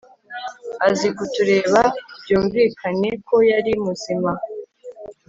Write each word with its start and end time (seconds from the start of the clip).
aza 0.87 1.09
kutureba 1.17 1.81
byumvikane 2.21 3.09
ko 3.27 3.35
yari 3.51 3.71
muzima 3.83 4.31